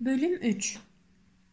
Bölüm 0.00 0.34
3 0.42 0.78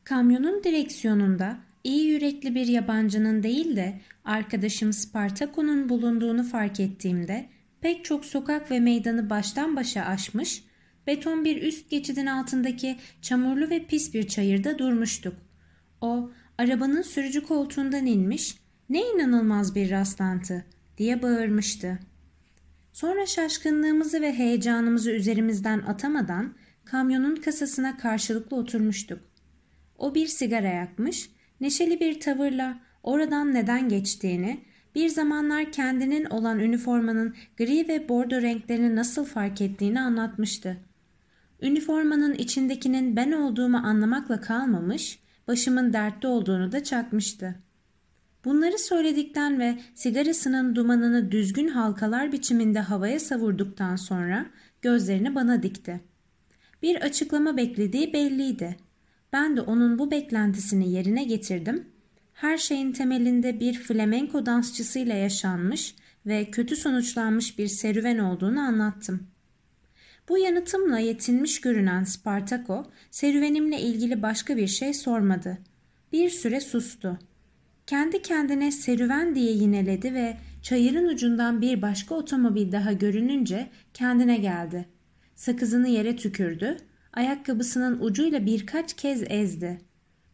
Kamyonun 0.04 0.64
direksiyonunda 0.64 1.58
iyi 1.84 2.06
yürekli 2.06 2.56
bir 2.56 2.67
yabancının 2.67 3.44
değil 3.44 3.75
de 3.75 4.02
arkadaşım 4.25 4.94
Spartako'nun 4.94 5.89
bulunduğunu 5.89 6.43
fark 6.43 6.79
ettiğimde 6.79 7.49
pek 7.81 8.05
çok 8.05 8.25
sokak 8.25 8.71
ve 8.71 8.79
meydanı 8.79 9.29
baştan 9.29 9.75
başa 9.75 10.05
aşmış, 10.05 10.63
beton 11.07 11.46
bir 11.46 11.62
üst 11.62 11.89
geçidin 11.89 12.25
altındaki 12.25 12.97
çamurlu 13.21 13.69
ve 13.69 13.86
pis 13.86 14.14
bir 14.14 14.27
çayırda 14.27 14.80
durmuştuk. 14.80 15.34
O 16.02 16.32
arabanın 16.58 17.02
sürücü 17.02 17.44
koltuğundan 17.44 18.05
inmiş, 18.05 18.58
ne 18.89 19.02
inanılmaz 19.02 19.76
bir 19.76 19.92
rastlantı 19.92 20.66
diye 20.98 21.21
bağırmıştı. 21.21 22.00
Sonra 22.94 23.26
şaşkınlığımızı 23.26 24.21
ve 24.21 24.34
heyecanımızı 24.34 25.12
üzerimizden 25.12 25.80
atamadan 25.80 26.54
kamyonun 26.92 27.36
kasasına 27.36 27.98
karşılıklı 27.98 28.58
oturmuştuk. 28.58 29.20
O 29.98 30.16
bir 30.16 30.27
sigara 30.27 30.68
yakmış, 30.68 31.30
neşeli 31.62 31.99
bir 31.99 32.20
tavırla 32.20 32.80
oradan 33.04 33.54
neden 33.54 33.90
geçtiğini, 33.90 34.59
bir 34.96 35.09
zamanlar 35.09 35.72
kendinin 35.72 36.26
olan 36.26 36.59
üniformanın 36.59 37.35
gri 37.58 37.88
ve 37.88 38.09
bordo 38.09 38.41
renklerini 38.41 38.96
nasıl 38.96 39.26
fark 39.26 39.62
ettiğini 39.62 40.02
anlatmıştı. 40.02 40.77
Üniformanın 41.62 42.34
içindekinin 42.34 43.16
ben 43.16 43.32
olduğumu 43.32 43.77
anlamakla 43.77 44.41
kalmamış, 44.41 45.20
başımın 45.48 45.94
dertte 45.94 46.27
olduğunu 46.27 46.71
da 46.71 46.84
çakmıştı. 46.84 47.55
Bunları 48.46 48.77
söyledikten 48.77 49.60
ve 49.60 49.80
sigarasının 49.96 50.76
dumanını 50.76 51.32
düzgün 51.32 51.68
halkalar 51.68 52.32
biçiminde 52.32 52.80
havaya 52.80 53.20
savurduktan 53.20 53.96
sonra 53.96 54.46
gözlerini 54.82 55.35
bana 55.35 55.63
dikti. 55.63 56.10
Bir 56.81 56.95
açıklama 56.95 57.58
beklediği 57.58 58.13
belliydi. 58.13 58.77
Ben 59.34 59.58
de 59.58 59.62
onun 59.62 59.99
bu 59.99 60.12
beklentisini 60.12 60.91
yerine 60.91 61.23
getirdim. 61.23 61.87
Her 62.34 62.57
şeyin 62.57 62.91
temelinde 62.91 63.60
bir 63.60 63.74
flamenko 63.74 64.46
dansçısıyla 64.46 65.16
yaşanmış 65.16 65.96
ve 66.26 66.52
kötü 66.52 66.76
sonuçlanmış 66.76 67.58
bir 67.59 67.68
serüven 67.68 68.18
olduğunu 68.18 68.59
anlattım. 68.59 69.28
Bu 70.30 70.38
yanıtımla 70.38 71.00
yetinmiş 71.00 71.62
görünen 71.62 72.04
Spartako, 72.04 72.92
serüvenimle 73.12 73.82
ilgili 73.82 74.22
başka 74.22 74.58
bir 74.58 74.68
şey 74.68 74.94
sormadı. 74.94 75.58
Bir 76.12 76.30
süre 76.30 76.62
sustu. 76.62 77.20
Kendi 77.88 78.22
kendine 78.22 78.72
serüven 78.72 79.36
diye 79.36 79.52
yineledi 79.52 80.14
ve 80.14 80.38
çayırın 80.62 81.08
ucundan 81.08 81.62
bir 81.62 81.82
başka 81.82 82.16
otomobil 82.16 82.72
daha 82.72 82.94
görününce 82.94 83.70
kendine 83.94 84.38
geldi. 84.38 84.86
Sakızını 85.42 85.88
yere 85.88 86.16
tükürdü, 86.16 86.78
ayakkabısının 87.14 88.00
ucuyla 88.00 88.45
birkaç 88.45 88.94
kez 88.94 89.23
ezdi. 89.30 89.81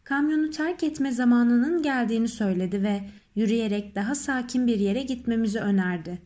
Kamyonu 0.04 0.50
terk 0.50 0.82
etme 0.82 1.12
zamanının 1.12 1.82
geldiğini 1.82 2.28
söyledi 2.28 2.82
ve 2.82 3.00
yürüyerek 3.34 3.94
daha 3.94 4.14
sakin 4.14 4.66
bir 4.66 4.78
yere 4.78 5.02
gitmemizi 5.02 5.60
önerdi. 5.60 6.18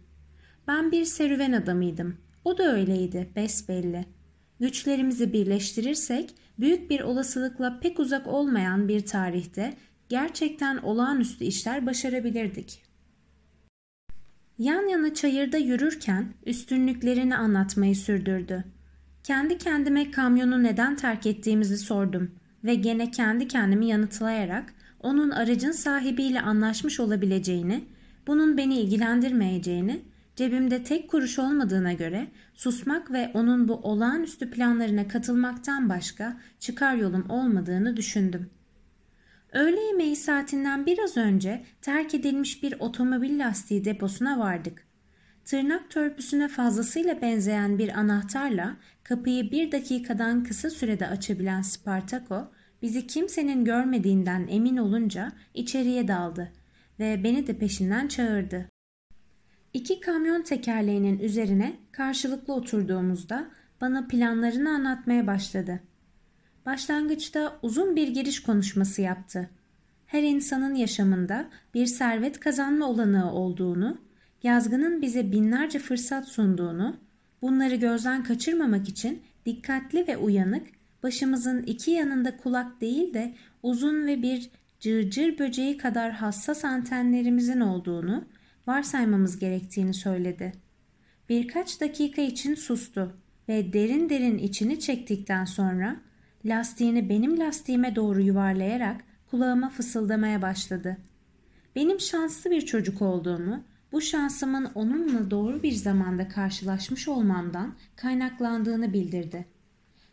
Ben 0.69 0.93
bir 0.93 1.05
serüven 1.05 1.53
adamıydım. 1.53 2.17
O 2.45 2.59
da 2.59 2.73
öyleydi, 2.73 3.31
besbelli. 3.37 4.05
Güçlerimizi 4.61 5.33
birleştirirsek 5.33 6.35
büyük 6.59 6.91
bir 6.91 7.01
olasılıkla 7.01 7.81
pek 7.81 8.01
uzak 8.01 8.27
olmayan 8.27 8.89
bir 8.89 9.07
tarihte 9.07 9.75
gerçekten 10.09 10.77
olağanüstü 10.77 11.45
işler 11.45 11.87
başarabilirdik. 11.87 12.83
Yan 14.59 14.89
yana 14.89 15.15
çayırda 15.15 15.57
yürürken 15.57 16.35
üstünlüklerini 16.47 17.37
anlatmayı 17.37 17.97
sürdürdü. 17.97 18.65
Kendi 19.25 19.59
kendime 19.59 20.11
kamyonu 20.11 20.63
neden 20.63 20.97
terk 20.97 21.27
ettiğimizi 21.27 21.79
sordum 21.79 22.31
ve 22.65 22.75
gene 22.75 23.11
kendi 23.11 23.49
kendimi 23.49 23.87
yanıtlayarak 23.87 24.75
onun 25.01 25.31
aracın 25.31 25.73
sahibiyle 25.73 26.41
anlaşmış 26.41 27.01
olabileceğini, 27.01 27.85
bunun 28.27 28.57
beni 28.57 28.81
ilgilendirmeyeceğini, 28.81 30.03
cebimde 30.37 30.83
tek 30.85 31.11
kuruş 31.11 31.39
olmadığına 31.39 31.93
göre 31.93 32.27
susmak 32.55 33.13
ve 33.13 33.31
onun 33.35 33.69
bu 33.69 33.75
olağanüstü 33.75 34.51
planlarına 34.51 35.09
katılmaktan 35.09 35.89
başka 35.89 36.41
çıkar 36.61 36.95
yolum 36.95 37.31
olmadığını 37.31 37.97
düşündüm.'' 37.97 38.62
Öğle 39.53 39.81
yemeği 39.81 40.17
saatinden 40.17 40.87
biraz 40.87 41.17
önce 41.17 41.63
terk 41.83 42.15
edilmiş 42.15 42.63
bir 42.63 42.75
otomobil 42.81 43.39
lastiği 43.39 43.85
deposuna 43.85 44.39
vardık. 44.39 44.87
Tırnak 45.45 45.91
törpüsüne 45.91 46.49
fazlasıyla 46.49 47.23
benzeyen 47.23 47.79
bir 47.79 47.99
anahtarla 47.99 48.77
kapıyı 49.05 49.51
bir 49.51 49.73
dakikadan 49.73 50.45
kısa 50.45 50.71
sürede 50.71 51.07
açabilen 51.07 51.63
Spartako 51.63 52.53
bizi 52.83 53.07
kimsenin 53.07 53.65
görmediğinden 53.65 54.47
emin 54.51 54.77
olunca 54.77 55.33
içeriye 55.55 56.09
daldı 56.09 56.53
ve 56.99 57.25
beni 57.25 57.47
de 57.47 57.59
peşinden 57.59 58.09
çağırdı. 58.09 58.69
İki 59.75 60.01
kamyon 60.01 60.43
tekerleğinin 60.43 61.19
üzerine 61.19 61.77
karşılıklı 61.93 62.55
oturduğumuzda 62.55 63.51
bana 63.81 64.09
planlarını 64.09 64.71
anlatmaya 64.71 65.27
başladı.'' 65.27 65.92
Başlangıçta 66.67 67.59
uzun 67.63 67.97
bir 67.97 68.09
giriş 68.09 68.43
konuşması 68.43 69.03
yaptı. 69.03 69.51
Her 70.07 70.23
insanın 70.23 70.75
yaşamında 70.75 71.49
bir 71.75 71.87
servet 71.87 72.41
kazanma 72.41 72.87
olanağı 72.87 73.33
olduğunu, 73.33 73.99
yazgının 74.43 75.03
bize 75.03 75.33
binlerce 75.33 75.79
fırsat 75.79 76.29
sunduğunu, 76.29 76.97
bunları 77.43 77.75
gözden 77.75 78.25
kaçırmamak 78.25 78.89
için 78.89 79.23
dikkatli 79.47 80.09
ve 80.09 80.17
uyanık, 80.17 80.67
başımızın 81.03 81.63
iki 81.63 81.91
yanında 81.91 82.37
kulak 82.37 82.81
değil 82.81 83.15
de 83.15 83.35
uzun 83.63 84.07
ve 84.07 84.23
bir 84.23 84.51
cırcır 84.81 85.39
böceği 85.39 85.77
kadar 85.77 86.11
hassas 86.13 86.65
antenlerimizin 86.65 87.61
olduğunu 87.61 88.25
varsaymamız 88.67 89.39
gerektiğini 89.39 89.95
söyledi. 89.95 90.53
Birkaç 91.29 91.81
dakika 91.81 92.23
için 92.23 92.55
sustu 92.55 93.13
ve 93.49 93.73
derin 93.73 94.09
derin 94.09 94.39
içini 94.39 94.81
çektikten 94.81 95.45
sonra 95.45 96.01
lastiğini 96.45 97.09
benim 97.09 97.39
lastiğime 97.39 97.97
doğru 97.97 98.21
yuvarlayarak 98.21 99.05
kulağıma 99.31 99.69
fısıldamaya 99.69 100.43
başladı. 100.43 100.97
Benim 101.77 102.01
şanslı 102.01 102.51
bir 102.51 102.61
çocuk 102.61 103.03
olduğumu, 103.03 103.65
bu 103.93 104.01
şansımın 104.01 104.65
onunla 104.75 105.31
doğru 105.31 105.63
bir 105.63 105.73
zamanda 105.73 106.29
karşılaşmış 106.29 107.09
olmamdan 107.09 107.75
kaynaklandığını 107.97 108.93
bildirdi. 108.93 109.47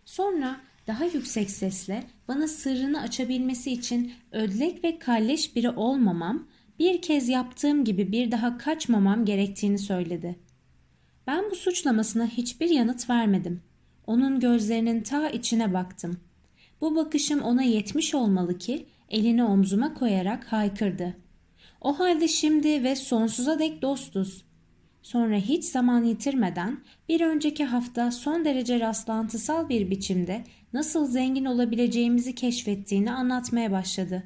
Sonra 0.06 0.60
daha 0.88 1.06
yüksek 1.06 1.52
sesle 1.52 2.04
bana 2.28 2.48
sırrını 2.48 3.02
açabilmesi 3.02 3.72
için 3.72 4.14
ödlek 4.32 4.84
ve 4.84 5.00
kalleş 5.00 5.56
biri 5.56 5.70
olmamam, 5.70 6.48
bir 6.80 7.02
kez 7.02 7.30
yaptığım 7.30 7.84
gibi 7.84 8.12
bir 8.12 8.32
daha 8.32 8.58
kaçmamam 8.58 9.26
gerektiğini 9.26 9.80
söyledi. 9.80 10.40
Ben 11.28 11.52
bu 11.52 11.56
suçlamasına 11.56 12.28
hiçbir 12.28 12.70
yanıt 12.70 13.10
vermedim. 13.10 13.62
Onun 14.10 14.40
gözlerinin 14.40 15.02
ta 15.02 15.30
içine 15.30 15.74
baktım. 15.74 16.20
Bu 16.82 16.96
bakışım 16.96 17.42
ona 17.42 17.64
yetmiş 17.64 18.16
olmalı 18.16 18.58
ki 18.58 18.86
elini 19.10 19.44
omzuma 19.44 19.94
koyarak 19.94 20.46
haykırdı. 20.54 21.16
O 21.82 22.00
halde 22.00 22.28
şimdi 22.28 22.84
ve 22.84 22.96
sonsuza 22.96 23.60
dek 23.60 23.82
dostuz. 23.82 24.46
Sonra 25.02 25.38
hiç 25.38 25.66
zaman 25.66 26.04
yitirmeden 26.04 26.80
bir 27.10 27.22
önceki 27.22 27.66
hafta 27.66 28.12
son 28.12 28.46
derece 28.46 28.80
rastlantısal 28.80 29.70
bir 29.70 29.90
biçimde 29.92 30.44
nasıl 30.74 31.06
zengin 31.08 31.46
olabileceğimizi 31.46 32.36
keşfettiğini 32.36 33.12
anlatmaya 33.12 33.72
başladı. 33.72 34.24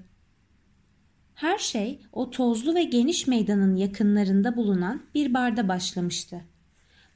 Her 1.35 1.57
şey 1.57 2.00
o 2.11 2.29
tozlu 2.29 2.75
ve 2.75 2.83
geniş 2.83 3.27
meydanın 3.27 3.75
yakınlarında 3.75 4.57
bulunan 4.57 5.01
bir 5.15 5.33
barda 5.33 5.67
başlamıştı. 5.67 6.52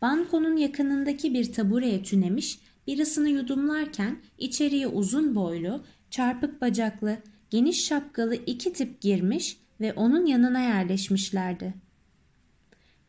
Bankonun 0.01 0.57
yakınındaki 0.57 1.33
bir 1.33 1.53
tabureye 1.53 2.03
tünemiş, 2.03 2.59
birasını 2.87 3.29
yudumlarken 3.29 4.17
içeriye 4.37 4.87
uzun 4.87 5.35
boylu, 5.35 5.83
çarpık 6.09 6.61
bacaklı, 6.61 7.17
geniş 7.49 7.85
şapkalı 7.85 8.35
iki 8.35 8.73
tip 8.73 9.01
girmiş 9.01 9.57
ve 9.81 9.93
onun 9.93 10.25
yanına 10.25 10.61
yerleşmişlerdi. 10.61 11.73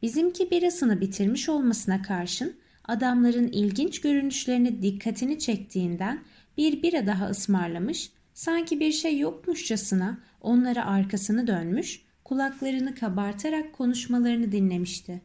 Bizimki 0.03 0.51
birasını 0.51 1.01
bitirmiş 1.01 1.49
olmasına 1.49 2.03
karşın 2.03 2.57
adamların 2.85 3.49
ilginç 3.49 4.01
görünüşlerini 4.01 4.83
dikkatini 4.83 5.39
çektiğinden 5.39 6.25
bir 6.57 6.83
bira 6.83 7.07
daha 7.07 7.29
ısmarlamış, 7.29 8.13
sanki 8.35 8.81
bir 8.81 8.93
şey 8.93 9.19
yokmuşçasına 9.19 10.19
onlara 10.41 10.87
arkasını 10.87 11.47
dönmüş, 11.47 12.03
kulaklarını 12.25 12.95
kabartarak 12.95 13.73
konuşmalarını 13.73 14.53
dinlemişti. 14.53 15.23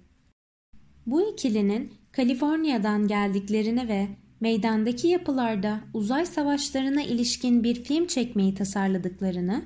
Bu 1.07 1.31
ikilinin 1.31 1.93
Kaliforniya'dan 2.11 3.07
geldiklerini 3.07 3.87
ve 3.87 4.07
meydandaki 4.39 5.07
yapılarda 5.07 5.79
uzay 5.93 6.25
savaşlarına 6.25 7.01
ilişkin 7.01 7.63
bir 7.63 7.83
film 7.83 8.07
çekmeyi 8.07 8.55
tasarladıklarını, 8.55 9.61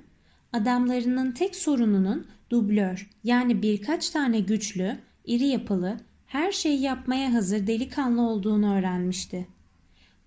adamlarının 0.54 1.32
tek 1.32 1.56
sorununun 1.56 2.28
dublör 2.50 3.10
yani 3.24 3.62
birkaç 3.62 4.10
tane 4.10 4.40
güçlü, 4.40 4.98
iri 5.26 5.48
yapılı, 5.48 5.98
her 6.28 6.52
şeyi 6.52 6.82
yapmaya 6.82 7.34
hazır 7.34 7.68
delikanlı 7.68 8.22
olduğunu 8.22 8.78
öğrenmişti. 8.78 9.48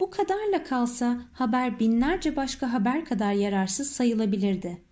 Bu 0.01 0.11
kadarla 0.11 0.65
kalsa 0.65 1.23
haber 1.33 1.81
binlerce 1.81 2.37
başka 2.37 2.73
haber 2.73 3.05
kadar 3.05 3.33
yararsız 3.33 3.91
sayılabilirdi. 3.91 4.83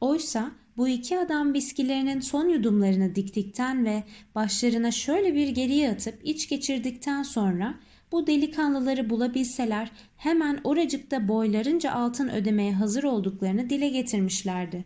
Oysa 0.00 0.50
bu 0.76 0.88
iki 0.88 1.18
adam 1.18 1.54
biskilerinin 1.54 2.20
son 2.20 2.48
yudumlarını 2.48 3.14
diktikten 3.14 3.84
ve 3.84 4.04
başlarına 4.34 4.90
şöyle 4.90 5.34
bir 5.34 5.48
geriye 5.48 5.90
atıp 5.90 6.20
iç 6.24 6.48
geçirdikten 6.48 7.22
sonra 7.22 7.74
bu 8.12 8.26
delikanlıları 8.26 9.10
bulabilseler 9.10 9.90
hemen 10.16 10.60
oracıkta 10.64 11.28
boylarınca 11.28 11.92
altın 11.92 12.28
ödemeye 12.28 12.72
hazır 12.72 13.04
olduklarını 13.04 13.70
dile 13.70 13.88
getirmişlerdi. 13.88 14.84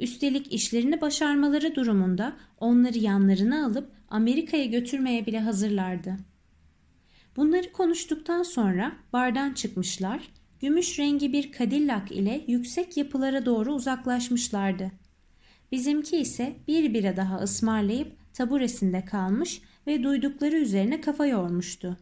Üstelik 0.00 0.52
işlerini 0.52 1.00
başarmaları 1.00 1.74
durumunda 1.74 2.36
onları 2.58 2.98
yanlarına 2.98 3.66
alıp 3.66 3.92
Amerika'ya 4.08 4.64
götürmeye 4.64 5.26
bile 5.26 5.40
hazırlardı. 5.40 6.16
Bunları 7.36 7.72
konuştuktan 7.72 8.42
sonra 8.42 8.92
bardan 9.12 9.52
çıkmışlar, 9.52 10.28
gümüş 10.60 10.98
rengi 10.98 11.32
bir 11.32 11.52
Cadillac 11.52 12.14
ile 12.14 12.44
yüksek 12.46 12.96
yapılara 12.96 13.46
doğru 13.46 13.72
uzaklaşmışlardı. 13.72 14.92
Bizimki 15.72 16.16
ise 16.16 16.56
bir 16.68 16.94
bira 16.94 17.16
daha 17.16 17.38
ısmarlayıp 17.38 18.16
taburesinde 18.34 19.04
kalmış 19.04 19.62
ve 19.86 20.02
duydukları 20.02 20.56
üzerine 20.56 21.00
kafa 21.00 21.26
yormuştu. 21.26 21.96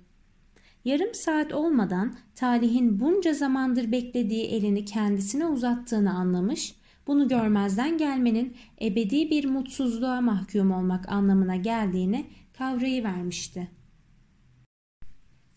Yarım 0.85 1.15
saat 1.15 1.53
olmadan 1.53 2.17
talihin 2.35 3.01
bunca 3.01 3.33
zamandır 3.33 3.93
beklediği 3.93 4.45
elini 4.45 4.85
kendisine 4.85 5.47
uzattığını 5.47 6.15
anlamış, 6.15 6.75
bunu 7.07 7.29
görmezden 7.29 7.99
gelmenin 7.99 8.57
ebedi 8.81 9.31
bir 9.31 9.45
mutsuzluğa 9.45 10.21
mahkum 10.21 10.71
olmak 10.71 11.09
anlamına 11.09 11.57
geldiğini 11.57 12.27
kavrayıvermişti. 12.59 13.69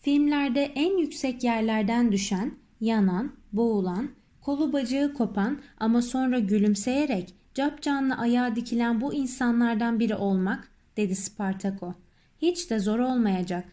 Filmlerde 0.00 0.62
en 0.62 0.98
yüksek 0.98 1.44
yerlerden 1.44 2.12
düşen, 2.12 2.61
yanan, 2.82 3.32
boğulan, 3.52 4.10
kolu 4.40 4.72
bacağı 4.72 5.14
kopan 5.14 5.58
ama 5.78 6.02
sonra 6.02 6.38
gülümseyerek 6.38 7.34
capcanlı 7.54 8.14
ayağa 8.14 8.56
dikilen 8.56 9.00
bu 9.00 9.14
insanlardan 9.14 10.00
biri 10.00 10.14
olmak, 10.14 10.68
dedi 10.96 11.16
Spartako. 11.16 11.94
Hiç 12.42 12.70
de 12.70 12.78
zor 12.78 12.98
olmayacak. 12.98 13.64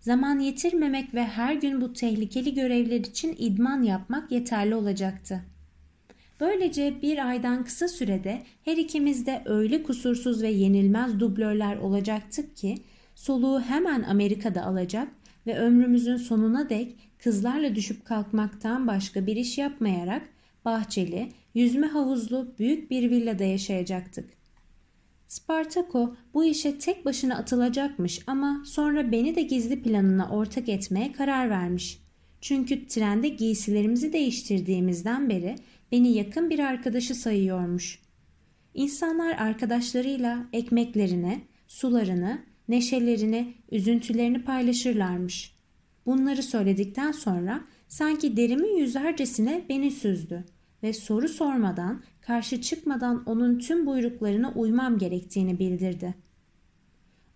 Zaman 0.00 0.38
yitirmemek 0.38 1.14
ve 1.14 1.24
her 1.24 1.54
gün 1.54 1.80
bu 1.80 1.92
tehlikeli 1.92 2.54
görevler 2.54 3.00
için 3.00 3.36
idman 3.38 3.82
yapmak 3.82 4.32
yeterli 4.32 4.74
olacaktı. 4.74 5.42
Böylece 6.40 7.02
bir 7.02 7.28
aydan 7.28 7.64
kısa 7.64 7.88
sürede 7.88 8.42
her 8.64 8.76
ikimiz 8.76 9.26
de 9.26 9.42
öyle 9.44 9.82
kusursuz 9.82 10.42
ve 10.42 10.48
yenilmez 10.48 11.20
dublörler 11.20 11.76
olacaktık 11.76 12.56
ki 12.56 12.74
soluğu 13.14 13.60
hemen 13.60 14.02
Amerika'da 14.02 14.64
alacak 14.64 15.08
ve 15.46 15.58
ömrümüzün 15.58 16.16
sonuna 16.16 16.68
dek 16.68 16.96
kızlarla 17.18 17.74
düşüp 17.74 18.04
kalkmaktan 18.04 18.86
başka 18.86 19.26
bir 19.26 19.36
iş 19.36 19.58
yapmayarak 19.58 20.28
bahçeli, 20.64 21.28
yüzme 21.54 21.86
havuzlu 21.86 22.54
büyük 22.58 22.90
bir 22.90 23.10
villada 23.10 23.44
yaşayacaktık. 23.44 24.30
Spartako 25.28 26.16
bu 26.34 26.44
işe 26.44 26.78
tek 26.78 27.04
başına 27.04 27.36
atılacakmış 27.36 28.20
ama 28.26 28.62
sonra 28.66 29.12
beni 29.12 29.36
de 29.36 29.42
gizli 29.42 29.82
planına 29.82 30.28
ortak 30.28 30.68
etmeye 30.68 31.12
karar 31.12 31.50
vermiş. 31.50 31.98
Çünkü 32.40 32.86
trende 32.86 33.28
giysilerimizi 33.28 34.12
değiştirdiğimizden 34.12 35.30
beri 35.30 35.56
beni 35.92 36.12
yakın 36.12 36.50
bir 36.50 36.58
arkadaşı 36.58 37.14
sayıyormuş. 37.14 38.00
İnsanlar 38.74 39.32
arkadaşlarıyla 39.38 40.46
ekmeklerini, 40.52 41.40
sularını, 41.68 42.42
neşelerini, 42.68 43.54
üzüntülerini 43.70 44.44
paylaşırlarmış. 44.44 45.56
Bunları 46.06 46.42
söyledikten 46.42 47.12
sonra 47.12 47.64
sanki 47.88 48.36
derimin 48.36 48.76
yüzercesine 48.76 49.64
beni 49.68 49.90
süzdü 49.90 50.44
ve 50.82 50.92
soru 50.92 51.28
sormadan, 51.28 52.02
karşı 52.20 52.60
çıkmadan 52.60 53.22
onun 53.26 53.58
tüm 53.58 53.86
buyruklarına 53.86 54.52
uymam 54.52 54.98
gerektiğini 54.98 55.58
bildirdi. 55.58 56.14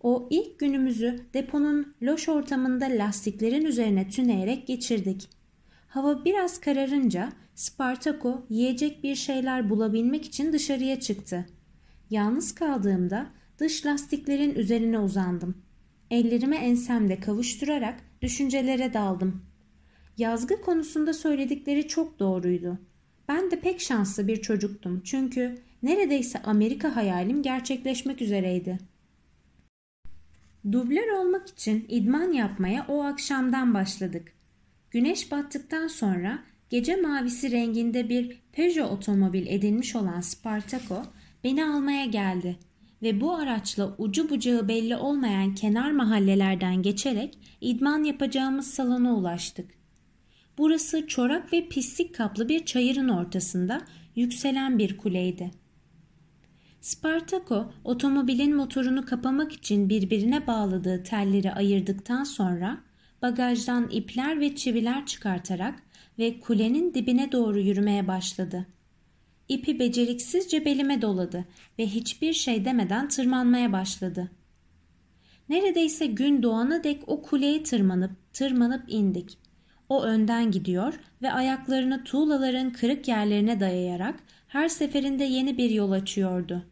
O 0.03 0.27
ilk 0.31 0.59
günümüzü 0.59 1.19
deponun 1.33 1.93
loş 2.01 2.29
ortamında 2.29 2.85
lastiklerin 2.85 3.65
üzerine 3.65 4.09
tüneyerek 4.09 4.67
geçirdik. 4.67 5.29
Hava 5.87 6.25
biraz 6.25 6.59
kararınca 6.59 7.31
Spartako 7.55 8.45
yiyecek 8.49 9.03
bir 9.03 9.15
şeyler 9.15 9.69
bulabilmek 9.69 10.25
için 10.25 10.53
dışarıya 10.53 10.99
çıktı. 10.99 11.45
Yalnız 12.09 12.55
kaldığımda 12.55 13.27
dış 13.61 13.85
lastiklerin 13.85 14.55
üzerine 14.55 14.99
uzandım. 14.99 15.57
Ellerimi 16.11 16.55
ensemde 16.55 17.19
kavuşturarak 17.19 17.99
düşüncelere 18.21 18.93
daldım. 18.93 19.41
Yazgı 20.17 20.61
konusunda 20.61 21.13
söyledikleri 21.13 21.87
çok 21.87 22.19
doğruydu. 22.19 22.79
Ben 23.27 23.51
de 23.51 23.59
pek 23.59 23.81
şanslı 23.81 24.27
bir 24.27 24.41
çocuktum 24.41 25.01
çünkü 25.03 25.57
neredeyse 25.83 26.41
Amerika 26.41 26.95
hayalim 26.95 27.41
gerçekleşmek 27.41 28.21
üzereydi. 28.21 28.79
Dublör 30.71 31.07
olmak 31.07 31.49
için 31.49 31.85
idman 31.89 32.33
yapmaya 32.33 32.85
o 32.87 33.03
akşamdan 33.03 33.73
başladık. 33.73 34.33
Güneş 34.91 35.31
battıktan 35.31 35.87
sonra 35.87 36.39
gece 36.69 36.95
mavisi 36.95 37.51
renginde 37.51 38.09
bir 38.09 38.41
Peugeot 38.51 38.91
otomobil 38.91 39.47
edinmiş 39.47 39.95
olan 39.95 40.21
Spartaco 40.21 41.03
beni 41.43 41.65
almaya 41.65 42.05
geldi 42.05 42.57
ve 43.01 43.21
bu 43.21 43.35
araçla 43.35 43.95
ucu 43.97 44.29
bucağı 44.29 44.67
belli 44.67 44.95
olmayan 44.95 45.55
kenar 45.55 45.91
mahallelerden 45.91 46.81
geçerek 46.81 47.37
idman 47.61 48.03
yapacağımız 48.03 48.67
salona 48.67 49.15
ulaştık. 49.15 49.71
Burası 50.57 51.07
çorak 51.07 51.53
ve 51.53 51.67
pislik 51.67 52.15
kaplı 52.15 52.49
bir 52.49 52.65
çayırın 52.65 53.09
ortasında 53.09 53.81
yükselen 54.15 54.79
bir 54.79 54.97
kuleydi. 54.97 55.51
Spartako 56.81 57.71
otomobilin 57.83 58.55
motorunu 58.55 59.05
kapamak 59.05 59.51
için 59.51 59.89
birbirine 59.89 60.47
bağladığı 60.47 61.03
telleri 61.03 61.53
ayırdıktan 61.53 62.23
sonra 62.23 62.77
bagajdan 63.21 63.89
ipler 63.89 64.39
ve 64.39 64.55
çiviler 64.55 65.05
çıkartarak 65.05 65.83
ve 66.19 66.39
kulenin 66.39 66.93
dibine 66.93 67.31
doğru 67.31 67.59
yürümeye 67.59 68.07
başladı. 68.07 68.67
İpi 69.51 69.79
beceriksizce 69.79 70.65
belime 70.65 71.01
doladı 71.01 71.45
ve 71.79 71.87
hiçbir 71.87 72.33
şey 72.33 72.65
demeden 72.65 73.07
tırmanmaya 73.07 73.71
başladı. 73.71 74.31
Neredeyse 75.49 76.05
gün 76.05 76.43
doğana 76.43 76.83
dek 76.83 77.03
o 77.07 77.21
kuleye 77.21 77.63
tırmanıp 77.63 78.11
tırmanıp 78.33 78.83
indik. 78.87 79.37
O 79.89 80.03
önden 80.03 80.51
gidiyor 80.51 80.93
ve 81.21 81.31
ayaklarını 81.31 82.03
tuğlaların 82.03 82.73
kırık 82.73 83.07
yerlerine 83.07 83.59
dayayarak 83.59 84.19
her 84.47 84.69
seferinde 84.69 85.23
yeni 85.23 85.57
bir 85.57 85.69
yol 85.69 85.91
açıyordu. 85.91 86.65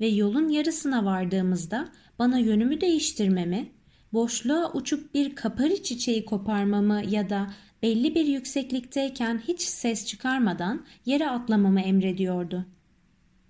Ve 0.00 0.06
yolun 0.06 0.48
yarısına 0.48 1.04
vardığımızda 1.04 1.88
bana 2.18 2.38
yönümü 2.38 2.80
değiştirmemi, 2.80 3.68
boşluğa 4.12 4.72
uçup 4.72 5.14
bir 5.14 5.34
kapari 5.34 5.82
çiçeği 5.82 6.24
koparmamı 6.24 7.02
ya 7.08 7.30
da 7.30 7.50
belli 7.82 8.14
bir 8.14 8.26
yükseklikteyken 8.26 9.42
hiç 9.48 9.60
ses 9.60 10.06
çıkarmadan 10.06 10.86
yere 11.06 11.30
atlamamı 11.30 11.80
emrediyordu. 11.80 12.66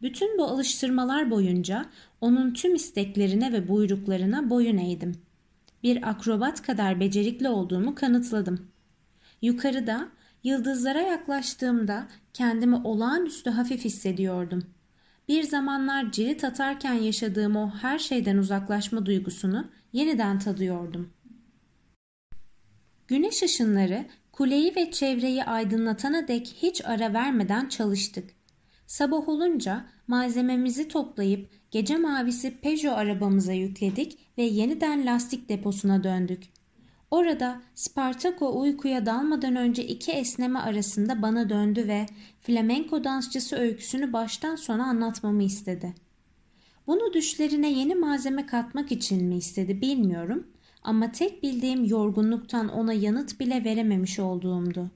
Bütün 0.03 0.39
bu 0.39 0.45
alıştırmalar 0.45 1.31
boyunca 1.31 1.87
onun 2.21 2.53
tüm 2.53 2.75
isteklerine 2.75 3.53
ve 3.53 3.69
buyruklarına 3.69 4.51
boyun 4.51 4.79
eğdim. 4.79 5.15
Bir 5.83 6.11
akrobat 6.11 6.63
kadar 6.63 7.01
becerikli 7.01 7.49
olduğumu 7.49 7.95
kanıtladım. 7.95 8.71
Yukarıda 9.43 10.09
yıldızlara 10.45 11.01
yaklaştığımda 11.01 12.09
kendimi 12.35 12.77
olağanüstü 12.77 13.51
hafif 13.51 13.85
hissediyordum. 13.85 14.63
Bir 15.29 15.43
zamanlar 15.43 16.13
cirit 16.13 16.45
atarken 16.45 16.95
yaşadığım 16.95 17.57
o 17.57 17.71
her 17.71 17.99
şeyden 17.99 18.37
uzaklaşma 18.37 19.07
duygusunu 19.07 19.71
yeniden 19.93 20.39
tadıyordum. 20.39 21.11
Güneş 23.09 23.43
ışınları 23.43 24.07
kuleyi 24.33 24.77
ve 24.77 24.91
çevreyi 24.91 25.45
aydınlatana 25.45 26.29
dek 26.29 26.57
hiç 26.63 26.85
ara 26.85 27.15
vermeden 27.15 27.69
çalıştık. 27.69 28.31
Sabah 28.87 29.29
olunca 29.29 29.87
malzememizi 30.07 30.89
toplayıp 30.89 31.51
gece 31.71 31.97
mavisi 31.97 32.61
Peugeot 32.61 32.99
arabamıza 32.99 33.53
yükledik 33.53 34.19
ve 34.39 34.43
yeniden 34.43 35.07
lastik 35.07 35.49
deposuna 35.49 36.05
döndük. 36.05 36.43
Orada 37.11 37.63
Spartako 37.75 38.61
uykuya 38.61 39.07
dalmadan 39.07 39.57
önce 39.57 39.87
iki 39.87 40.13
esneme 40.13 40.59
arasında 40.59 41.23
bana 41.23 41.51
döndü 41.51 41.89
ve 41.89 42.07
flamenko 42.41 43.05
dansçısı 43.05 43.57
öyküsünü 43.57 44.13
baştan 44.13 44.57
sona 44.57 44.85
anlatmamı 44.85 45.43
istedi. 45.43 45.95
Bunu 46.87 47.13
düşlerine 47.13 47.73
yeni 47.73 47.95
malzeme 47.95 48.47
katmak 48.47 48.93
için 48.93 49.25
mi 49.25 49.37
istedi 49.37 49.81
bilmiyorum 49.81 50.47
ama 50.83 51.13
tek 51.13 51.43
bildiğim 51.43 51.85
yorgunluktan 51.85 52.69
ona 52.69 52.93
yanıt 52.93 53.41
bile 53.41 53.65
verememiş 53.65 54.19
olduğumdu. 54.19 54.91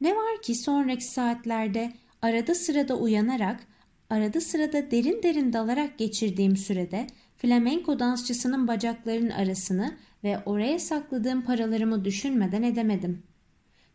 Ne 0.00 0.10
var 0.10 0.42
ki 0.42 0.54
sonraki 0.54 1.04
saatlerde 1.04 1.92
arada 2.22 2.54
sırada 2.54 2.96
uyanarak, 2.96 3.66
arada 4.10 4.40
sırada 4.40 4.90
derin 4.90 5.22
derin 5.22 5.52
dalarak 5.52 5.98
geçirdiğim 5.98 6.56
sürede 6.56 7.06
flamenko 7.36 7.98
dansçısının 7.98 8.68
bacaklarının 8.68 9.30
arasını 9.30 9.96
ve 10.24 10.38
oraya 10.46 10.78
sakladığım 10.78 11.42
paralarımı 11.42 12.04
düşünmeden 12.04 12.62
edemedim. 12.62 13.22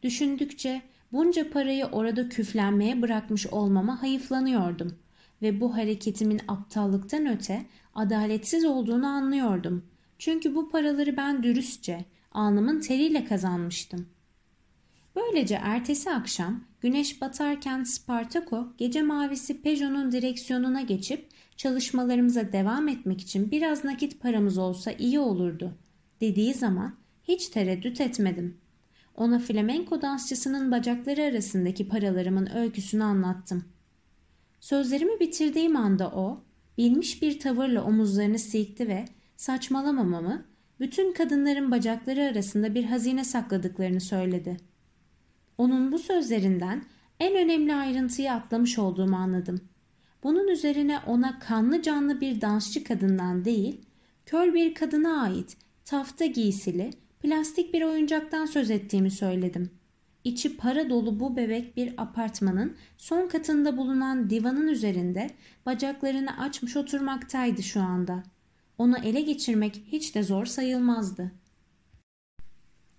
Düşündükçe 0.03 0.81
bunca 1.11 1.49
parayı 1.49 1.85
orada 1.85 2.29
küflenmeye 2.29 3.01
bırakmış 3.01 3.47
olmama 3.47 4.01
hayıflanıyordum 4.01 4.95
ve 5.41 5.61
bu 5.61 5.75
hareketimin 5.77 6.41
aptallıktan 6.47 7.25
öte 7.25 7.65
adaletsiz 7.95 8.65
olduğunu 8.65 9.07
anlıyordum. 9.07 9.85
Çünkü 10.21 10.55
bu 10.55 10.69
paraları 10.69 11.17
ben 11.17 11.43
dürüstçe, 11.43 12.05
alnımın 12.31 12.79
teriyle 12.79 13.25
kazanmıştım. 13.25 14.09
Böylece 15.15 15.55
ertesi 15.55 16.11
akşam 16.11 16.63
güneş 16.81 17.21
batarken 17.21 17.83
Spartako 17.83 18.73
gece 18.77 19.01
mavisi 19.01 19.61
Peugeot'un 19.61 20.11
direksiyonuna 20.11 20.81
geçip 20.81 21.29
çalışmalarımıza 21.57 22.53
devam 22.53 22.87
etmek 22.87 23.21
için 23.21 23.51
biraz 23.51 23.83
nakit 23.83 24.19
paramız 24.19 24.57
olsa 24.57 24.91
iyi 24.91 25.19
olurdu 25.19 25.77
dediği 26.21 26.53
zaman 26.53 26.95
hiç 27.23 27.49
tereddüt 27.49 28.01
etmedim. 28.01 28.57
Ona 29.15 29.39
flamenko 29.39 30.01
dansçısının 30.01 30.71
bacakları 30.71 31.23
arasındaki 31.23 31.87
paralarımın 31.87 32.49
öyküsünü 32.55 33.03
anlattım. 33.03 33.63
Sözlerimi 34.59 35.19
bitirdiğim 35.19 35.75
anda 35.75 36.11
o, 36.11 36.43
bilmiş 36.77 37.21
bir 37.21 37.39
tavırla 37.39 37.83
omuzlarını 37.83 38.39
silkti 38.39 38.87
ve 38.87 39.05
saçmalamamamı, 39.41 40.45
bütün 40.79 41.13
kadınların 41.13 41.71
bacakları 41.71 42.23
arasında 42.23 42.75
bir 42.75 42.83
hazine 42.83 43.23
sakladıklarını 43.23 44.01
söyledi. 44.01 44.57
Onun 45.57 45.91
bu 45.91 45.99
sözlerinden 45.99 46.83
en 47.19 47.35
önemli 47.35 47.75
ayrıntıyı 47.75 48.31
atlamış 48.31 48.79
olduğumu 48.79 49.15
anladım. 49.15 49.61
Bunun 50.23 50.47
üzerine 50.47 50.99
ona 51.07 51.39
kanlı 51.39 51.81
canlı 51.81 52.21
bir 52.21 52.41
dansçı 52.41 52.83
kadından 52.83 53.45
değil, 53.45 53.81
kör 54.25 54.53
bir 54.53 54.73
kadına 54.73 55.21
ait 55.21 55.57
tafta 55.85 56.25
giysili 56.25 56.89
plastik 57.19 57.73
bir 57.73 57.81
oyuncaktan 57.81 58.45
söz 58.45 58.71
ettiğimi 58.71 59.11
söyledim. 59.11 59.69
İçi 60.23 60.57
para 60.57 60.89
dolu 60.89 61.19
bu 61.19 61.35
bebek 61.35 61.77
bir 61.77 61.93
apartmanın 61.97 62.75
son 62.97 63.27
katında 63.27 63.77
bulunan 63.77 64.29
divanın 64.29 64.67
üzerinde 64.67 65.29
bacaklarını 65.65 66.41
açmış 66.41 66.77
oturmaktaydı 66.77 67.63
şu 67.63 67.81
anda. 67.81 68.23
Onu 68.81 68.97
ele 68.97 69.21
geçirmek 69.21 69.83
hiç 69.91 70.15
de 70.15 70.23
zor 70.23 70.45
sayılmazdı. 70.45 71.31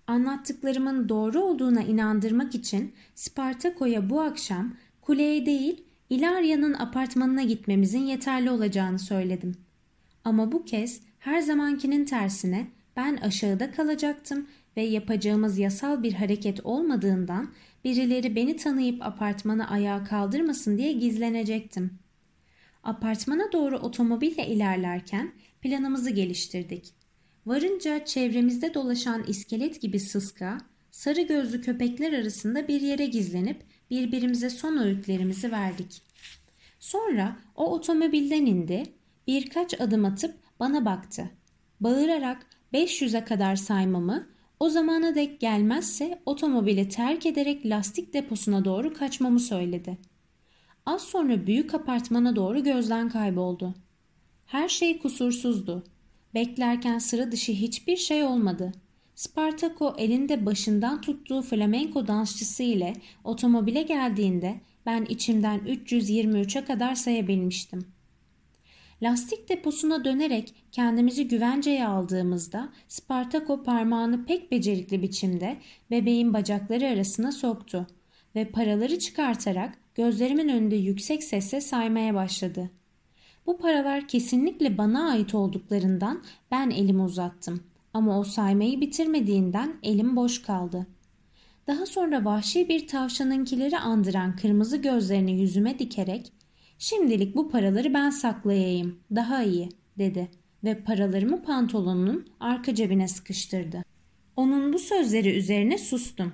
Anlattıklarımın 0.07 1.09
doğru 1.09 1.39
olduğuna 1.39 1.81
inandırmak 1.81 2.55
için 2.55 2.93
Spartako'ya 3.15 4.09
bu 4.09 4.21
akşam 4.21 4.75
kuleye 5.01 5.45
değil 5.45 5.83
İlarya'nın 6.09 6.73
apartmanına 6.73 7.43
gitmemizin 7.43 7.99
yeterli 7.99 8.51
olacağını 8.51 8.99
söyledim. 8.99 9.55
Ama 10.23 10.51
bu 10.51 10.65
kez 10.65 11.01
her 11.19 11.41
zamankinin 11.41 12.05
tersine 12.05 12.67
ben 12.95 13.17
aşağıda 13.17 13.71
kalacaktım 13.71 14.47
ve 14.77 14.81
yapacağımız 14.81 15.57
yasal 15.57 16.03
bir 16.03 16.13
hareket 16.13 16.65
olmadığından 16.65 17.49
birileri 17.83 18.35
beni 18.35 18.55
tanıyıp 18.55 19.01
apartmanı 19.01 19.69
ayağa 19.69 20.03
kaldırmasın 20.03 20.77
diye 20.77 20.91
gizlenecektim. 20.91 22.02
Apartmana 22.83 23.51
doğru 23.51 23.77
otomobille 23.77 24.47
ilerlerken 24.47 25.31
planımızı 25.61 26.09
geliştirdik. 26.09 26.93
Varınca 27.45 28.05
çevremizde 28.05 28.73
dolaşan 28.73 29.23
iskelet 29.27 29.81
gibi 29.81 29.99
sıska, 29.99 30.57
sarı 30.91 31.21
gözlü 31.21 31.61
köpekler 31.61 32.13
arasında 32.13 32.67
bir 32.67 32.81
yere 32.81 33.05
gizlenip 33.05 33.63
birbirimize 33.89 34.49
son 34.49 34.77
öğütlerimizi 34.77 35.51
verdik. 35.51 36.01
Sonra 36.79 37.37
o 37.55 37.73
otomobilden 37.73 38.45
indi, 38.45 38.83
birkaç 39.27 39.81
adım 39.81 40.05
atıp 40.05 40.35
bana 40.59 40.85
baktı. 40.85 41.29
Bağırarak 41.79 42.45
500'e 42.73 43.25
kadar 43.25 43.55
saymamı, 43.55 44.27
o 44.59 44.69
zamana 44.69 45.15
dek 45.15 45.39
gelmezse 45.39 46.21
otomobili 46.25 46.89
terk 46.89 47.25
ederek 47.25 47.65
lastik 47.65 48.13
deposuna 48.13 48.65
doğru 48.65 48.93
kaçmamı 48.93 49.39
söyledi. 49.39 49.97
Az 50.85 51.01
sonra 51.01 51.47
büyük 51.47 51.73
apartmana 51.73 52.35
doğru 52.35 52.63
gözden 52.63 53.09
kayboldu. 53.09 53.73
Her 54.45 54.69
şey 54.69 54.99
kusursuzdu. 54.99 55.83
Beklerken 56.33 56.97
sıra 56.97 57.31
dışı 57.31 57.51
hiçbir 57.51 57.97
şey 57.97 58.23
olmadı. 58.23 58.71
Spartako 59.15 59.95
elinde 59.97 60.45
başından 60.45 61.01
tuttuğu 61.01 61.41
flamenko 61.41 62.07
dansçısı 62.07 62.63
ile 62.63 62.93
otomobile 63.23 63.81
geldiğinde 63.81 64.61
ben 64.85 65.05
içimden 65.05 65.59
323'e 65.59 66.65
kadar 66.65 66.95
sayabilmiştim. 66.95 67.85
Lastik 69.01 69.49
deposuna 69.49 70.05
dönerek 70.05 70.53
kendimizi 70.71 71.27
güvenceye 71.27 71.87
aldığımızda 71.87 72.69
Spartako 72.87 73.63
parmağını 73.63 74.25
pek 74.25 74.51
becerikli 74.51 75.01
biçimde 75.01 75.57
bebeğin 75.91 76.33
bacakları 76.33 76.87
arasına 76.87 77.31
soktu 77.31 77.87
ve 78.35 78.45
paraları 78.45 78.99
çıkartarak 78.99 79.82
gözlerimin 79.95 80.49
önünde 80.49 80.75
yüksek 80.75 81.23
sesle 81.23 81.61
saymaya 81.61 82.13
başladı. 82.13 82.69
Bu 83.45 83.57
paralar 83.57 84.07
kesinlikle 84.07 84.77
bana 84.77 85.09
ait 85.09 85.35
olduklarından 85.35 86.23
ben 86.51 86.69
elimi 86.69 87.01
uzattım 87.01 87.63
ama 87.93 88.19
o 88.19 88.23
saymayı 88.23 88.81
bitirmediğinden 88.81 89.73
elim 89.83 90.15
boş 90.15 90.41
kaldı. 90.41 90.87
Daha 91.67 91.85
sonra 91.85 92.25
vahşi 92.25 92.69
bir 92.69 92.87
tavşanınkileri 92.87 93.77
andıran 93.77 94.35
kırmızı 94.35 94.77
gözlerini 94.77 95.41
yüzüme 95.41 95.79
dikerek 95.79 96.31
Şimdilik 96.83 97.35
bu 97.35 97.49
paraları 97.49 97.93
ben 97.93 98.09
saklayayım. 98.09 98.99
Daha 99.15 99.43
iyi 99.43 99.69
dedi 99.97 100.31
ve 100.63 100.83
paralarımı 100.83 101.43
pantolonunun 101.43 102.27
arka 102.39 102.75
cebine 102.75 103.07
sıkıştırdı. 103.07 103.83
Onun 104.35 104.73
bu 104.73 104.79
sözleri 104.79 105.37
üzerine 105.37 105.77
sustum. 105.77 106.33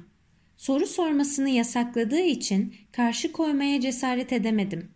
Soru 0.60 0.88
sormasını 0.88 1.50
yasakladığı 1.50 2.22
için 2.22 2.76
karşı 2.92 3.32
koymaya 3.32 3.82
cesaret 3.82 4.34
edemedim. 4.34 4.92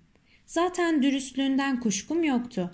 Zaten 0.46 1.04
dürüstlüğünden 1.04 1.80
kuşkum 1.80 2.24
yoktu. 2.24 2.72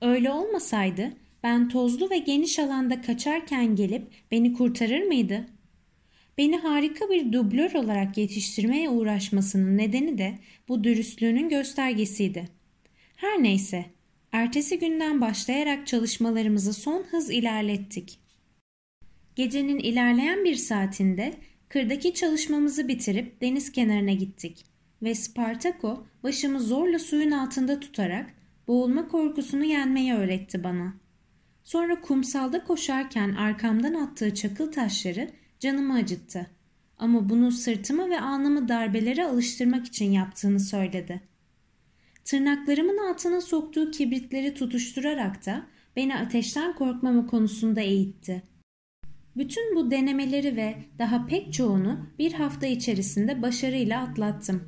Öyle 0.00 0.30
olmasaydı 0.30 1.12
ben 1.42 1.68
tozlu 1.68 2.10
ve 2.10 2.18
geniş 2.18 2.58
alanda 2.58 3.00
kaçarken 3.00 3.76
gelip 3.76 4.06
beni 4.30 4.52
kurtarır 4.52 5.02
mıydı?'' 5.02 5.60
Beni 6.38 6.56
harika 6.56 7.10
bir 7.10 7.32
dublör 7.32 7.72
olarak 7.74 8.18
yetiştirmeye 8.18 8.88
uğraşmasının 8.88 9.78
nedeni 9.78 10.18
de 10.18 10.38
bu 10.68 10.84
dürüstlüğünün 10.84 11.48
göstergesiydi. 11.48 12.48
Her 13.16 13.42
neyse, 13.42 13.84
ertesi 14.32 14.78
günden 14.78 15.20
başlayarak 15.20 15.86
çalışmalarımızı 15.86 16.72
son 16.72 17.02
hız 17.02 17.30
ilerlettik. 17.30 18.18
Gecenin 19.36 19.78
ilerleyen 19.78 20.44
bir 20.44 20.54
saatinde 20.54 21.34
kırdaki 21.70 22.14
çalışmamızı 22.14 22.88
bitirip 22.88 23.40
deniz 23.40 23.72
kenarına 23.72 24.12
gittik 24.12 24.64
ve 25.02 25.14
Spartako 25.14 26.06
başımı 26.22 26.60
zorla 26.60 26.98
suyun 26.98 27.30
altında 27.30 27.80
tutarak 27.80 28.34
boğulma 28.68 29.08
korkusunu 29.08 29.64
yenmeyi 29.64 30.14
öğretti 30.14 30.64
bana. 30.64 30.94
Sonra 31.64 32.00
kumsalda 32.00 32.64
koşarken 32.64 33.32
arkamdan 33.32 33.94
attığı 33.94 34.34
çakıl 34.34 34.72
taşları 34.72 35.30
canımı 35.60 35.94
acıttı. 35.94 36.46
Ama 36.98 37.28
bunu 37.28 37.52
sırtımı 37.52 38.10
ve 38.10 38.20
alnımı 38.20 38.68
darbelere 38.68 39.26
alıştırmak 39.26 39.86
için 39.86 40.10
yaptığını 40.10 40.60
söyledi. 40.60 41.20
Tırnaklarımın 42.24 43.10
altına 43.10 43.40
soktuğu 43.40 43.90
kibritleri 43.90 44.54
tutuşturarak 44.54 45.46
da 45.46 45.66
beni 45.96 46.16
ateşten 46.16 46.74
korkmama 46.74 47.26
konusunda 47.26 47.80
eğitti. 47.80 48.49
Bütün 49.36 49.76
bu 49.76 49.90
denemeleri 49.90 50.56
ve 50.56 50.74
daha 50.98 51.26
pek 51.26 51.52
çoğunu 51.52 52.06
bir 52.18 52.32
hafta 52.32 52.66
içerisinde 52.66 53.42
başarıyla 53.42 54.02
atlattım. 54.02 54.62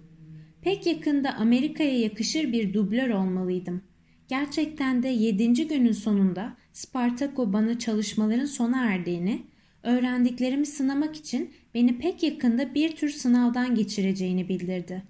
Pek 0.62 0.86
yakında 0.86 1.34
Amerika'ya 1.34 1.98
yakışır 1.98 2.52
bir 2.52 2.74
dublör 2.74 3.10
olmalıydım. 3.10 3.82
Gerçekten 4.28 5.02
de 5.02 5.08
yedinci 5.08 5.68
günün 5.68 5.92
sonunda 5.92 6.56
Spartako 6.72 7.52
bana 7.52 7.78
çalışmaların 7.78 8.44
sona 8.44 8.84
erdiğini 8.84 9.42
öğrendiklerimi 9.82 10.66
sınamak 10.66 11.16
için 11.16 11.50
beni 11.74 11.98
pek 11.98 12.22
yakında 12.22 12.74
bir 12.74 12.96
tür 12.96 13.08
sınavdan 13.08 13.74
geçireceğini 13.74 14.48
bildirdi. 14.48 15.02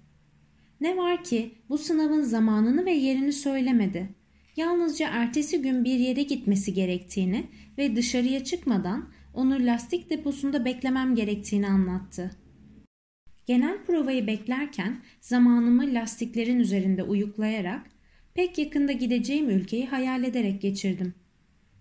Ne 0.81 0.97
var 0.97 1.23
ki 1.23 1.51
bu 1.69 1.77
sınavın 1.77 2.21
zamanını 2.21 2.85
ve 2.85 2.91
yerini 2.91 3.33
söylemedi. 3.33 4.09
Yalnızca 4.55 5.09
ertesi 5.09 5.61
gün 5.61 5.83
bir 5.83 5.99
yere 5.99 6.23
gitmesi 6.23 6.73
gerektiğini 6.73 7.43
ve 7.77 7.95
dışarıya 7.95 8.43
çıkmadan 8.43 9.09
onu 9.33 9.65
lastik 9.65 10.09
deposunda 10.09 10.65
beklemem 10.65 11.15
gerektiğini 11.15 11.67
anlattı. 11.67 12.31
Genel 13.45 13.83
provayı 13.85 14.27
beklerken 14.27 15.01
zamanımı 15.21 15.93
lastiklerin 15.93 16.59
üzerinde 16.59 17.03
uyuklayarak 17.03 17.85
pek 18.33 18.57
yakında 18.57 18.91
gideceğim 18.91 19.49
ülkeyi 19.49 19.87
hayal 19.87 20.23
ederek 20.23 20.61
geçirdim. 20.61 21.13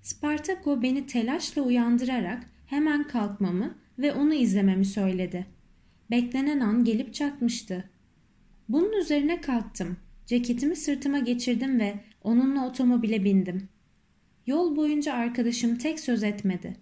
Spartako 0.02 0.82
beni 0.82 1.06
telaşla 1.06 1.62
uyandırarak 1.62 2.50
hemen 2.66 3.08
kalkmamı 3.08 3.78
ve 3.98 4.12
onu 4.12 4.34
izlememi 4.34 4.84
söyledi. 4.84 5.46
Beklenen 6.10 6.60
an 6.60 6.84
gelip 6.84 7.14
çatmıştı. 7.14 7.90
Bunun 8.68 8.92
üzerine 8.92 9.40
kalktım. 9.40 9.96
Ceketimi 10.26 10.76
sırtıma 10.76 11.18
geçirdim 11.18 11.80
ve 11.80 11.94
onunla 12.22 12.66
otomobile 12.66 13.24
bindim. 13.24 13.68
Yol 14.46 14.76
boyunca 14.76 15.14
arkadaşım 15.14 15.78
tek 15.78 16.00
söz 16.00 16.22
etmedi. 16.22 16.76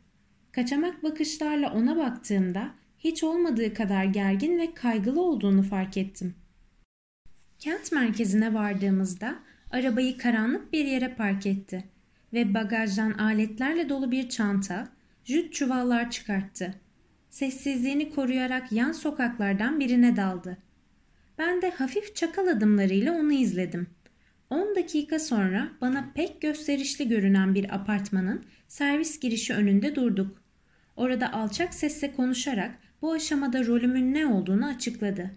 Kaçamak 0.53 1.03
bakışlarla 1.03 1.73
ona 1.73 1.97
baktığımda 1.97 2.71
hiç 2.99 3.25
olmadığı 3.25 3.75
kadar 3.75 4.05
gergin 4.05 4.59
ve 4.59 4.75
kaygılı 4.75 5.23
olduğunu 5.23 5.63
fark 5.63 5.97
ettim. 5.97 6.35
Kent 7.59 7.93
merkezine 7.93 8.55
vardığımızda 8.55 9.35
arabayı 9.71 10.19
karanlık 10.19 10.73
bir 10.73 10.85
yere 10.85 11.15
park 11.15 11.47
etti 11.47 11.85
ve 12.33 12.55
bagajdan 12.55 13.13
aletlerle 13.13 13.89
dolu 13.89 14.11
bir 14.11 14.29
çanta, 14.29 14.89
jüt 15.25 15.53
çuvallar 15.53 16.11
çıkarttı. 16.11 16.75
Sessizliğini 17.31 18.11
koruyarak 18.11 18.73
yan 18.73 18.93
sokaklardan 18.93 19.81
birine 19.81 20.17
daldı. 20.17 20.57
Ben 21.39 21.63
de 21.63 21.71
hafif 21.71 22.17
çakal 22.17 22.47
adımlarıyla 22.47 23.13
onu 23.13 23.33
izledim. 23.33 23.87
10 24.51 24.77
dakika 24.77 25.19
sonra 25.19 25.69
bana 25.81 26.11
pek 26.15 26.41
gösterişli 26.41 27.09
görünen 27.09 27.55
bir 27.55 27.75
apartmanın 27.75 28.45
servis 28.69 29.21
girişi 29.21 29.55
önünde 29.55 29.95
durduk. 29.95 30.40
Orada 31.01 31.33
alçak 31.33 31.75
sesle 31.75 32.13
konuşarak 32.13 32.79
bu 33.03 33.13
aşamada 33.13 33.67
rolümün 33.67 34.15
ne 34.15 34.27
olduğunu 34.27 34.67
açıkladı. 34.67 35.31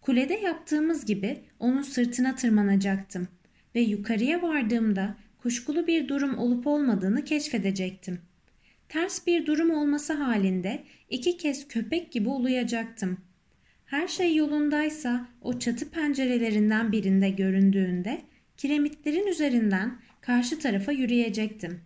Kulede 0.00 0.34
yaptığımız 0.34 1.04
gibi 1.04 1.40
onun 1.58 1.82
sırtına 1.82 2.34
tırmanacaktım 2.34 3.28
ve 3.74 3.80
yukarıya 3.80 4.42
vardığımda 4.42 5.16
kuşkulu 5.38 5.86
bir 5.86 6.08
durum 6.08 6.38
olup 6.38 6.66
olmadığını 6.66 7.24
keşfedecektim. 7.24 8.20
Ters 8.88 9.26
bir 9.26 9.46
durum 9.46 9.70
olması 9.70 10.12
halinde 10.12 10.82
iki 11.10 11.36
kez 11.36 11.68
köpek 11.68 12.12
gibi 12.12 12.28
uluyacaktım. 12.28 13.18
Her 13.86 14.08
şey 14.08 14.36
yolundaysa 14.36 15.28
o 15.42 15.58
çatı 15.58 15.90
pencerelerinden 15.90 16.92
birinde 16.92 17.30
göründüğünde 17.30 18.22
kiremitlerin 18.56 19.26
üzerinden 19.26 19.98
karşı 20.20 20.58
tarafa 20.58 20.92
yürüyecektim 20.92 21.80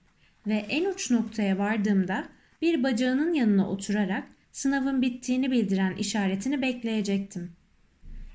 ve 0.46 0.54
en 0.54 0.84
uç 0.84 1.10
noktaya 1.10 1.58
vardığımda 1.58 2.35
bir 2.66 2.82
bacağının 2.82 3.32
yanına 3.32 3.70
oturarak 3.70 4.28
sınavın 4.52 5.02
bittiğini 5.02 5.50
bildiren 5.50 5.96
işaretini 5.96 6.62
bekleyecektim. 6.62 7.52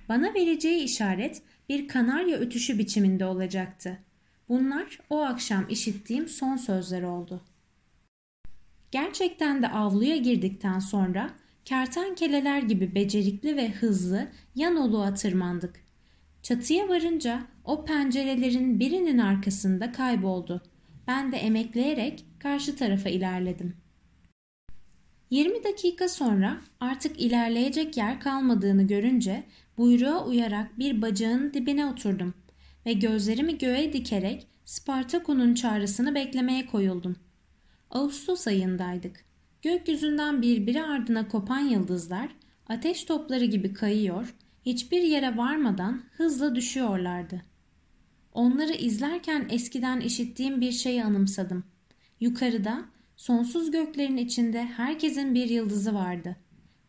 Bana 0.10 0.34
vereceği 0.34 0.84
işaret 0.84 1.42
bir 1.70 1.88
kanarya 1.88 2.38
ötüşü 2.38 2.80
biçiminde 2.80 3.26
olacaktı. 3.26 3.98
Bunlar 4.50 5.00
o 5.10 5.22
akşam 5.22 5.66
işittiğim 5.70 6.28
son 6.28 6.56
sözler 6.58 7.02
oldu. 7.02 7.42
Gerçekten 8.92 9.62
de 9.62 9.68
avluya 9.68 10.18
girdikten 10.18 10.80
sonra 10.80 11.30
kertenkeleler 11.66 12.62
gibi 12.62 12.96
becerikli 12.96 13.58
ve 13.58 13.72
hızlı 13.72 14.28
yan 14.56 14.76
oluğa 14.76 15.14
tırmandık. 15.14 15.84
Çatıya 16.42 16.90
varınca 16.90 17.42
o 17.64 17.86
pencerelerin 17.86 18.80
birinin 18.80 19.18
arkasında 19.18 19.92
kayboldu. 19.92 20.64
Ben 21.08 21.32
de 21.32 21.38
emekleyerek 21.38 22.26
karşı 22.40 22.76
tarafa 22.76 23.10
ilerledim. 23.10 23.82
20 25.32 25.64
dakika 25.64 26.10
sonra 26.10 26.62
artık 26.80 27.22
ilerleyecek 27.22 27.98
yer 27.98 28.20
kalmadığını 28.20 28.88
görünce 28.88 29.44
buyruğa 29.78 30.26
uyarak 30.26 30.80
bir 30.80 31.02
bacağın 31.02 31.54
dibine 31.54 31.86
oturdum 31.86 32.34
ve 32.86 32.94
gözlerimi 32.94 33.58
göğe 33.58 33.94
dikerek 33.94 34.48
Spartako'nun 34.66 35.54
çağrısını 35.54 36.16
beklemeye 36.16 36.66
koyuldum. 36.66 37.16
Ağustos 37.90 38.48
ayındaydık. 38.48 39.26
Gökyüzünden 39.62 40.42
birbiri 40.42 40.84
ardına 40.84 41.28
kopan 41.28 41.60
yıldızlar 41.60 42.30
ateş 42.68 43.04
topları 43.04 43.46
gibi 43.46 43.74
kayıyor, 43.74 44.36
hiçbir 44.66 45.02
yere 45.02 45.38
varmadan 45.38 46.04
hızla 46.18 46.56
düşüyorlardı. 46.56 47.42
Onları 48.34 48.74
izlerken 48.74 49.48
eskiden 49.50 50.00
işittiğim 50.00 50.62
bir 50.62 50.72
şeyi 50.72 51.04
anımsadım. 51.04 51.64
Yukarıda 52.20 52.86
sonsuz 53.22 53.72
göklerin 53.72 54.18
içinde 54.18 54.64
herkesin 54.64 55.36
bir 55.36 55.50
yıldızı 55.50 55.94
vardı 55.94 56.36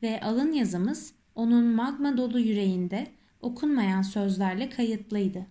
ve 0.02 0.20
alın 0.20 0.52
yazımız 0.52 1.14
onun 1.34 1.64
magma 1.64 2.16
dolu 2.16 2.40
yüreğinde 2.40 3.06
okunmayan 3.40 4.02
sözlerle 4.02 4.70
kayıtlıydı. 4.70 5.46